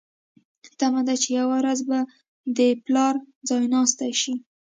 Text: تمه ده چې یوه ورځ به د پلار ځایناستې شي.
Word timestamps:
تمه 0.79 1.01
ده 1.07 1.15
چې 1.21 1.29
یوه 1.39 1.55
ورځ 1.59 1.79
به 1.89 1.99
د 2.57 2.59
پلار 2.85 3.13
ځایناستې 3.49 4.09
شي. 4.21 4.33